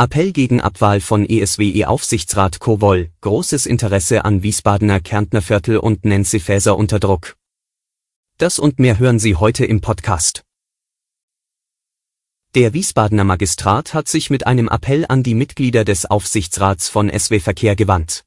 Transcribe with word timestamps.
Appell 0.00 0.30
gegen 0.30 0.60
Abwahl 0.60 1.00
von 1.00 1.26
ESWE-Aufsichtsrat 1.28 2.60
Kowol, 2.60 3.10
großes 3.20 3.66
Interesse 3.66 4.24
an 4.24 4.44
Wiesbadener 4.44 5.00
Kärntnerviertel 5.00 5.76
und 5.76 6.04
Nancy 6.04 6.38
Faeser 6.38 6.76
unter 6.76 7.00
Druck. 7.00 7.34
Das 8.36 8.60
und 8.60 8.78
mehr 8.78 9.00
hören 9.00 9.18
Sie 9.18 9.34
heute 9.34 9.64
im 9.64 9.80
Podcast. 9.80 10.44
Der 12.54 12.74
Wiesbadener 12.74 13.24
Magistrat 13.24 13.92
hat 13.92 14.06
sich 14.06 14.30
mit 14.30 14.46
einem 14.46 14.68
Appell 14.68 15.04
an 15.08 15.24
die 15.24 15.34
Mitglieder 15.34 15.84
des 15.84 16.06
Aufsichtsrats 16.06 16.88
von 16.88 17.10
SW 17.10 17.40
Verkehr 17.40 17.74
gewandt. 17.74 18.24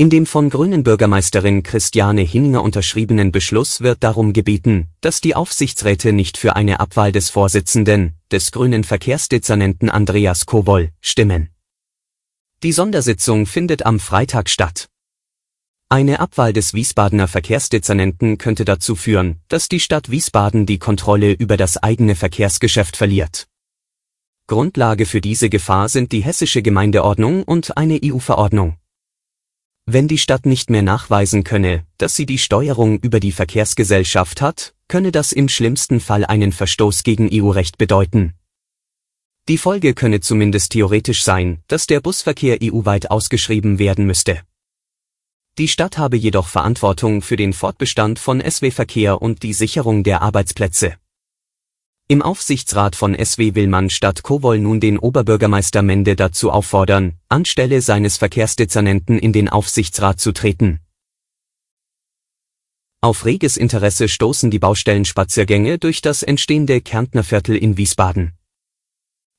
In 0.00 0.08
dem 0.08 0.24
von 0.24 0.48
Grünen 0.48 0.82
Bürgermeisterin 0.82 1.62
Christiane 1.62 2.22
Hinninger 2.22 2.62
unterschriebenen 2.62 3.32
Beschluss 3.32 3.82
wird 3.82 4.02
darum 4.02 4.32
gebeten, 4.32 4.88
dass 5.02 5.20
die 5.20 5.34
Aufsichtsräte 5.34 6.14
nicht 6.14 6.38
für 6.38 6.56
eine 6.56 6.80
Abwahl 6.80 7.12
des 7.12 7.28
Vorsitzenden, 7.28 8.14
des 8.32 8.50
grünen 8.50 8.82
Verkehrsdezernenten 8.82 9.90
Andreas 9.90 10.46
Kowol, 10.46 10.88
stimmen. 11.02 11.50
Die 12.62 12.72
Sondersitzung 12.72 13.44
findet 13.44 13.84
am 13.84 14.00
Freitag 14.00 14.48
statt. 14.48 14.88
Eine 15.90 16.20
Abwahl 16.20 16.54
des 16.54 16.72
Wiesbadener 16.72 17.28
Verkehrsdezernenten 17.28 18.38
könnte 18.38 18.64
dazu 18.64 18.96
führen, 18.96 19.42
dass 19.48 19.68
die 19.68 19.80
Stadt 19.80 20.10
Wiesbaden 20.10 20.64
die 20.64 20.78
Kontrolle 20.78 21.32
über 21.32 21.58
das 21.58 21.76
eigene 21.76 22.14
Verkehrsgeschäft 22.14 22.96
verliert. 22.96 23.48
Grundlage 24.46 25.04
für 25.04 25.20
diese 25.20 25.50
Gefahr 25.50 25.90
sind 25.90 26.12
die 26.12 26.24
hessische 26.24 26.62
Gemeindeordnung 26.62 27.42
und 27.42 27.76
eine 27.76 28.00
EU-Verordnung. 28.02 28.79
Wenn 29.92 30.06
die 30.06 30.18
Stadt 30.18 30.46
nicht 30.46 30.70
mehr 30.70 30.82
nachweisen 30.82 31.42
könne, 31.42 31.84
dass 31.98 32.14
sie 32.14 32.24
die 32.24 32.38
Steuerung 32.38 33.00
über 33.00 33.18
die 33.18 33.32
Verkehrsgesellschaft 33.32 34.40
hat, 34.40 34.72
könne 34.86 35.10
das 35.10 35.32
im 35.32 35.48
schlimmsten 35.48 35.98
Fall 35.98 36.24
einen 36.24 36.52
Verstoß 36.52 37.02
gegen 37.02 37.28
EU-Recht 37.32 37.76
bedeuten. 37.76 38.34
Die 39.48 39.58
Folge 39.58 39.94
könne 39.94 40.20
zumindest 40.20 40.70
theoretisch 40.70 41.24
sein, 41.24 41.58
dass 41.66 41.88
der 41.88 41.98
Busverkehr 41.98 42.58
EU-weit 42.62 43.10
ausgeschrieben 43.10 43.80
werden 43.80 44.06
müsste. 44.06 44.42
Die 45.58 45.66
Stadt 45.66 45.98
habe 45.98 46.16
jedoch 46.16 46.46
Verantwortung 46.46 47.20
für 47.20 47.34
den 47.34 47.52
Fortbestand 47.52 48.20
von 48.20 48.40
SW-Verkehr 48.40 49.20
und 49.20 49.42
die 49.42 49.54
Sicherung 49.54 50.04
der 50.04 50.22
Arbeitsplätze. 50.22 50.99
Im 52.10 52.22
Aufsichtsrat 52.22 52.96
von 52.96 53.14
SW 53.14 53.54
will 53.54 53.88
statt 53.88 54.24
Kowol 54.24 54.58
nun 54.58 54.80
den 54.80 54.98
Oberbürgermeister 54.98 55.80
Mende 55.80 56.16
dazu 56.16 56.50
auffordern, 56.50 57.12
anstelle 57.28 57.82
seines 57.82 58.16
Verkehrsdezernenten 58.16 59.16
in 59.16 59.32
den 59.32 59.48
Aufsichtsrat 59.48 60.18
zu 60.18 60.32
treten. 60.32 60.80
Auf 63.00 63.24
reges 63.26 63.56
Interesse 63.56 64.08
stoßen 64.08 64.50
die 64.50 64.58
Baustellenspaziergänge 64.58 65.78
durch 65.78 66.02
das 66.02 66.24
entstehende 66.24 66.80
Kärntnerviertel 66.80 67.54
in 67.54 67.76
Wiesbaden. 67.76 68.32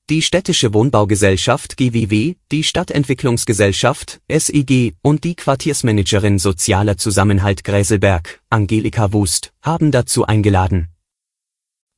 Die 0.09 0.22
Städtische 0.22 0.73
Wohnbaugesellschaft 0.73 1.75
GWW, 1.75 2.35
die 2.53 2.63
Stadtentwicklungsgesellschaft 2.63 4.22
SEG 4.31 4.94
und 5.02 5.25
die 5.25 5.35
Quartiersmanagerin 5.35 6.39
Sozialer 6.39 6.95
Zusammenhalt 6.95 7.66
Gräselberg, 7.66 8.41
Angelika 8.50 9.11
Wust, 9.11 9.52
haben 9.61 9.91
dazu 9.91 10.25
eingeladen. 10.25 10.88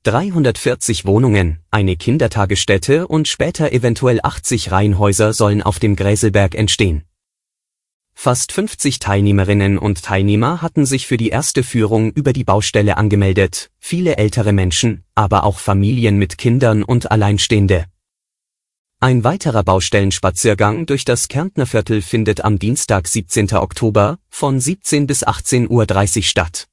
340 0.03 1.05
Wohnungen, 1.05 1.59
eine 1.71 1.95
Kindertagesstätte 1.95 3.07
und 3.07 3.29
später 3.29 3.71
eventuell 3.71 4.19
80 4.21 4.69
Reihenhäuser 4.69 5.31
sollen 5.31 5.61
auf 5.61 5.79
dem 5.79 5.95
Gräselberg 5.95 6.55
entstehen. 6.55 7.03
Fast 8.13 8.51
50 8.51 8.99
Teilnehmerinnen 8.99 9.77
und 9.77 10.03
Teilnehmer 10.03 10.61
hatten 10.61 10.85
sich 10.85 11.07
für 11.07 11.15
die 11.15 11.29
erste 11.29 11.63
Führung 11.63 12.11
über 12.11 12.33
die 12.33 12.43
Baustelle 12.43 12.97
angemeldet, 12.97 13.71
viele 13.79 14.17
ältere 14.17 14.51
Menschen, 14.51 15.05
aber 15.15 15.45
auch 15.45 15.59
Familien 15.59 16.17
mit 16.17 16.37
Kindern 16.37 16.83
und 16.83 17.09
Alleinstehende. 17.09 17.85
Ein 18.99 19.23
weiterer 19.23 19.63
Baustellenspaziergang 19.63 20.85
durch 20.85 21.05
das 21.05 21.29
Kärntnerviertel 21.29 22.01
findet 22.01 22.43
am 22.43 22.59
Dienstag 22.59 23.07
17. 23.07 23.53
Oktober 23.53 24.17
von 24.29 24.59
17 24.59 25.07
bis 25.07 25.25
18.30 25.25 26.17
Uhr 26.17 26.23
statt. 26.23 26.67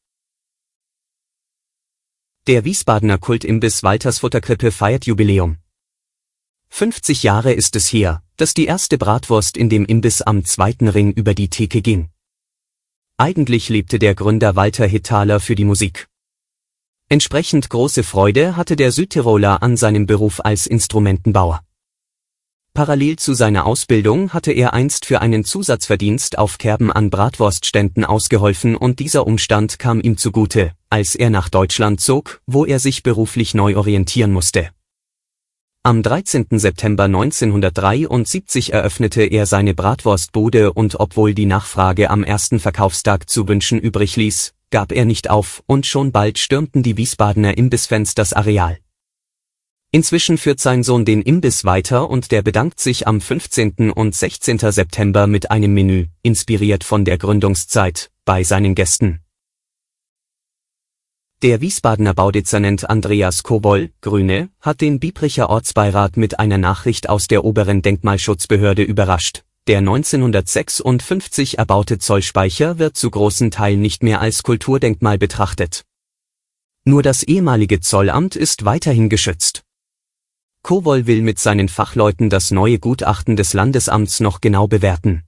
Der 2.47 2.65
Wiesbadener 2.65 3.19
Kultimbiss 3.19 3.83
Walters 3.83 4.21
Futterkrippe 4.21 4.73
feiert 4.73 5.05
Jubiläum. 5.05 5.59
50 6.71 7.23
Jahre 7.23 7.53
ist 7.53 7.77
es 7.77 7.93
her, 7.93 8.23
dass 8.39 8.55
die 8.55 8.65
erste 8.65 8.97
Bratwurst 8.97 9.59
in 9.59 9.69
dem 9.69 9.85
Imbiss 9.85 10.23
am 10.23 10.47
zweiten 10.47 10.89
Ring 10.89 11.13
über 11.13 11.35
die 11.35 11.51
Theke 11.51 11.83
ging. 11.83 12.09
Eigentlich 13.19 13.69
lebte 13.69 13.99
der 13.99 14.15
Gründer 14.15 14.57
Walter 14.57 14.87
Hittaler 14.87 15.39
für 15.39 15.55
die 15.55 15.67
Musik. 15.67 16.09
Entsprechend 17.11 17.69
große 17.69 18.05
Freude 18.05 18.57
hatte 18.57 18.75
der 18.75 18.91
Südtiroler 18.91 19.63
an 19.63 19.77
seinem 19.77 20.07
Beruf 20.07 20.41
als 20.43 20.67
Instrumentenbauer. 20.67 21.63
Parallel 22.81 23.17
zu 23.17 23.35
seiner 23.35 23.67
Ausbildung 23.67 24.33
hatte 24.33 24.53
er 24.53 24.73
einst 24.73 25.05
für 25.05 25.21
einen 25.21 25.45
Zusatzverdienst 25.45 26.39
auf 26.39 26.57
Kerben 26.57 26.91
an 26.91 27.11
Bratwurstständen 27.11 28.07
ausgeholfen 28.07 28.75
und 28.75 29.01
dieser 29.01 29.27
Umstand 29.27 29.79
kam 29.79 30.01
ihm 30.01 30.17
zugute, 30.17 30.73
als 30.89 31.15
er 31.15 31.29
nach 31.29 31.51
Deutschland 31.51 32.01
zog, 32.01 32.41
wo 32.47 32.65
er 32.65 32.79
sich 32.79 33.03
beruflich 33.03 33.53
neu 33.53 33.77
orientieren 33.77 34.33
musste. 34.33 34.71
Am 35.83 36.03
13. 36.03 36.47
September 36.53 37.05
1973 37.05 38.73
eröffnete 38.73 39.25
er 39.25 39.45
seine 39.45 39.75
Bratwurstbude 39.75 40.73
und 40.73 40.99
obwohl 40.99 41.35
die 41.35 41.45
Nachfrage 41.45 42.09
am 42.09 42.25
ersten 42.25 42.61
Verkaufstag 42.61 43.29
zu 43.29 43.47
wünschen 43.47 43.79
übrig 43.79 44.17
ließ, 44.17 44.55
gab 44.71 44.93
er 44.93 45.05
nicht 45.05 45.29
auf 45.29 45.63
und 45.67 45.85
schon 45.85 46.13
bald 46.13 46.39
stürmten 46.39 46.83
die 46.83 46.97
Wiesbadener 46.97 47.59
Imbissfans 47.59 48.15
das 48.15 48.33
Areal. 48.33 48.79
Inzwischen 49.93 50.39
führt 50.39 50.61
sein 50.61 50.85
Sohn 50.85 51.05
den 51.05 51.21
Imbiss 51.21 51.65
weiter 51.65 52.09
und 52.09 52.31
der 52.31 52.43
bedankt 52.43 52.79
sich 52.79 53.09
am 53.09 53.21
15. 53.21 53.91
und 53.91 54.15
16. 54.15 54.59
September 54.59 55.27
mit 55.27 55.51
einem 55.51 55.75
Menü, 55.75 56.07
inspiriert 56.23 56.85
von 56.85 57.05
der 57.05 57.19
Gründungszeit, 57.19 58.13
bei 58.25 58.45
seinen 58.45 58.77
Gästen. 58.77 59.21
Der 61.43 61.61
Wiesbadener 61.61 62.15
Baudezernent 62.15 62.89
Andreas 62.89 63.43
Kobol, 63.43 63.91
Grüne, 64.01 64.51
hat 64.61 64.81
den 64.81 65.01
Biebricher 65.01 65.51
Ortsbeirat 65.51 66.17
mit 66.17 66.39
einer 66.39 66.59
Nachricht 66.59 67.09
aus 67.09 67.27
der 67.27 67.45
oberen 67.45 67.83
Denkmalschutzbehörde 67.83 68.83
überrascht. 68.83 69.43
Der 69.67 69.79
1956 69.79 71.59
erbaute 71.59 71.99
Zollspeicher 71.99 72.79
wird 72.79 72.97
zu 72.97 73.11
großen 73.11 73.51
Teilen 73.51 73.81
nicht 73.81 74.05
mehr 74.05 74.21
als 74.21 74.45
Kulturdenkmal 74.45 75.19
betrachtet. 75.19 75.85
Nur 76.85 77.03
das 77.03 77.25
ehemalige 77.25 77.81
Zollamt 77.81 78.37
ist 78.37 78.65
weiterhin 78.65 79.09
geschützt. 79.09 79.65
Kowol 80.63 81.07
will 81.07 81.23
mit 81.23 81.39
seinen 81.39 81.69
Fachleuten 81.69 82.31
das 82.31 82.51
neue 82.51 82.79
Gutachten 82.79 83.37
des 83.37 83.55
Landesamts 83.55 84.21
noch 84.21 84.41
genau 84.41 84.69
bewerten. 84.69 85.25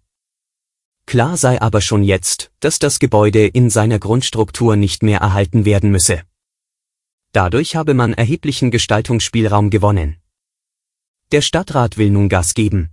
Klar 1.07 1.37
sei 1.37 1.61
aber 1.61 1.81
schon 1.81 2.03
jetzt, 2.03 2.53
dass 2.61 2.79
das 2.79 2.99
Gebäude 2.99 3.47
in 3.47 3.71
seiner 3.71 3.99
Grundstruktur 3.99 4.77
nicht 4.77 5.03
mehr 5.03 5.21
erhalten 5.21 5.65
werden 5.65 5.91
müsse. 5.91 6.23
Dadurch 7.33 7.77
habe 7.77 7.95
man 7.95 8.13
erheblichen 8.13 8.71
Gestaltungsspielraum 8.71 9.71
gewonnen. 9.71 10.17
Der 11.33 11.41
Stadtrat 11.41 11.97
will 11.97 12.11
nun 12.11 12.29
Gas 12.29 12.55
geben. 12.55 12.91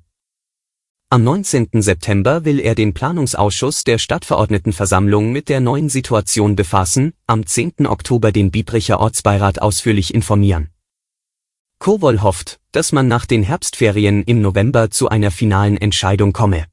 Am 1.11 1.23
19. 1.23 1.81
September 1.81 2.45
will 2.45 2.59
er 2.59 2.75
den 2.75 2.93
Planungsausschuss 2.93 3.83
der 3.83 3.97
Stadtverordnetenversammlung 3.97 5.31
mit 5.31 5.49
der 5.49 5.59
neuen 5.59 5.89
Situation 5.89 6.55
befassen, 6.55 7.13
am 7.27 7.45
10. 7.45 7.87
Oktober 7.87 8.31
den 8.31 8.51
Biebricher 8.51 8.99
Ortsbeirat 8.99 9.61
ausführlich 9.61 10.13
informieren. 10.13 10.69
Kowol 11.79 12.21
hofft, 12.21 12.59
dass 12.73 12.91
man 12.91 13.07
nach 13.07 13.25
den 13.25 13.41
Herbstferien 13.41 14.23
im 14.23 14.41
November 14.41 14.91
zu 14.91 15.07
einer 15.07 15.31
finalen 15.31 15.77
Entscheidung 15.77 16.33
komme. 16.33 16.65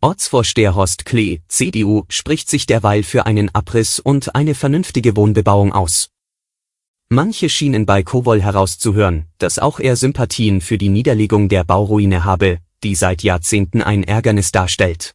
Ortsvorsteher 0.00 0.74
Horst 0.74 1.04
Klee, 1.04 1.42
CDU, 1.46 2.02
spricht 2.08 2.50
sich 2.50 2.66
derweil 2.66 3.04
für 3.04 3.26
einen 3.26 3.54
Abriss 3.54 4.00
und 4.00 4.34
eine 4.34 4.56
vernünftige 4.56 5.14
Wohnbebauung 5.14 5.72
aus. 5.72 6.10
Manche 7.10 7.48
schienen 7.48 7.86
bei 7.86 8.02
Kowol 8.02 8.42
herauszuhören, 8.42 9.26
dass 9.38 9.60
auch 9.60 9.78
er 9.78 9.94
Sympathien 9.94 10.60
für 10.60 10.78
die 10.78 10.88
Niederlegung 10.88 11.48
der 11.48 11.62
Bauruine 11.62 12.24
habe, 12.24 12.58
die 12.82 12.96
seit 12.96 13.22
Jahrzehnten 13.22 13.82
ein 13.82 14.02
Ärgernis 14.02 14.50
darstellt. 14.50 15.14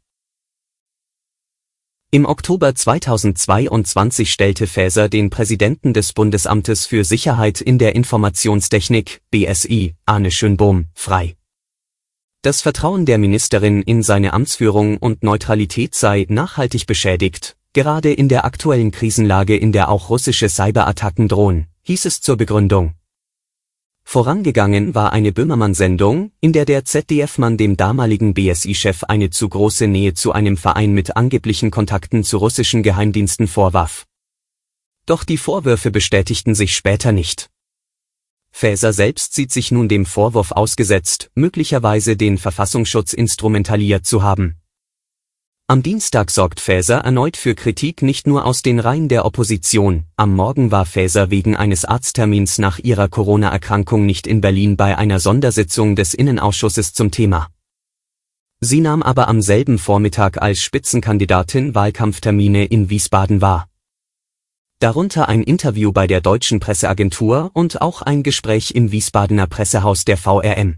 Im 2.09 2.25
Oktober 2.25 2.73
2022 2.73 4.31
stellte 4.31 4.65
Faeser 4.65 5.09
den 5.09 5.29
Präsidenten 5.29 5.91
des 5.93 6.13
Bundesamtes 6.13 6.85
für 6.85 7.03
Sicherheit 7.03 7.59
in 7.59 7.79
der 7.79 7.95
Informationstechnik, 7.95 9.19
BSI, 9.29 9.93
Arne 10.05 10.31
Schönbohm, 10.31 10.85
frei. 10.93 11.35
Das 12.43 12.61
Vertrauen 12.61 13.05
der 13.05 13.17
Ministerin 13.17 13.81
in 13.81 14.03
seine 14.03 14.31
Amtsführung 14.31 14.95
und 14.95 15.21
Neutralität 15.21 15.95
sei 15.95 16.25
nachhaltig 16.29 16.87
beschädigt, 16.87 17.57
gerade 17.73 18.13
in 18.13 18.29
der 18.29 18.45
aktuellen 18.45 18.91
Krisenlage, 18.91 19.57
in 19.57 19.73
der 19.73 19.89
auch 19.89 20.09
russische 20.09 20.47
Cyberattacken 20.47 21.27
drohen, 21.27 21.67
hieß 21.81 22.05
es 22.05 22.21
zur 22.21 22.37
Begründung. 22.37 22.93
Vorangegangen 24.09 24.95
war 24.95 25.11
eine 25.11 25.33
Böhmermann-Sendung, 25.33 26.31
in 26.39 26.53
der 26.53 26.63
der 26.63 26.85
ZDF-Mann 26.85 27.57
dem 27.57 27.75
damaligen 27.75 28.33
BSI-Chef 28.33 29.03
eine 29.03 29.31
zu 29.31 29.49
große 29.49 29.85
Nähe 29.85 30.13
zu 30.13 30.31
einem 30.31 30.55
Verein 30.55 30.93
mit 30.93 31.17
angeblichen 31.17 31.71
Kontakten 31.71 32.23
zu 32.23 32.37
russischen 32.37 32.83
Geheimdiensten 32.83 33.47
vorwarf. 33.47 34.05
Doch 35.05 35.25
die 35.25 35.35
Vorwürfe 35.35 35.91
bestätigten 35.91 36.55
sich 36.55 36.73
später 36.73 37.11
nicht. 37.11 37.49
Faeser 38.49 38.93
selbst 38.93 39.33
sieht 39.35 39.51
sich 39.51 39.71
nun 39.71 39.89
dem 39.89 40.05
Vorwurf 40.05 40.53
ausgesetzt, 40.53 41.29
möglicherweise 41.35 42.15
den 42.15 42.37
Verfassungsschutz 42.37 43.11
instrumentaliert 43.11 44.05
zu 44.05 44.23
haben. 44.23 44.56
Am 45.69 45.83
Dienstag 45.83 46.31
sorgt 46.31 46.61
Faeser 46.61 46.99
erneut 46.99 47.35
für 47.35 47.53
Kritik 47.53 48.01
nicht 48.01 48.25
nur 48.25 48.45
aus 48.45 48.61
den 48.61 48.79
Reihen 48.79 49.09
der 49.09 49.25
Opposition. 49.25 50.05
Am 50.15 50.33
Morgen 50.33 50.71
war 50.71 50.85
Faeser 50.85 51.29
wegen 51.29 51.57
eines 51.57 51.83
Arzttermins 51.83 52.57
nach 52.57 52.79
ihrer 52.79 53.09
Corona-Erkrankung 53.09 54.05
nicht 54.05 54.27
in 54.27 54.39
Berlin 54.39 54.77
bei 54.77 54.97
einer 54.97 55.19
Sondersitzung 55.19 55.97
des 55.97 56.13
Innenausschusses 56.13 56.93
zum 56.93 57.11
Thema. 57.11 57.49
Sie 58.61 58.79
nahm 58.79 59.03
aber 59.03 59.27
am 59.27 59.41
selben 59.41 59.77
Vormittag 59.77 60.41
als 60.41 60.61
Spitzenkandidatin 60.61 61.75
Wahlkampftermine 61.75 62.63
in 62.63 62.89
Wiesbaden 62.89 63.41
wahr. 63.41 63.67
Darunter 64.79 65.27
ein 65.27 65.43
Interview 65.43 65.91
bei 65.91 66.07
der 66.07 66.21
Deutschen 66.21 66.61
Presseagentur 66.61 67.51
und 67.53 67.81
auch 67.81 68.01
ein 68.01 68.23
Gespräch 68.23 68.71
im 68.71 68.93
Wiesbadener 68.93 69.47
Pressehaus 69.47 70.05
der 70.05 70.15
VRM. 70.15 70.77